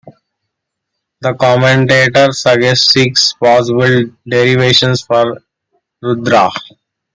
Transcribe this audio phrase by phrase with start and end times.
[1.19, 5.43] The commentator suggests six possible derivations for
[6.01, 6.49] "rudra".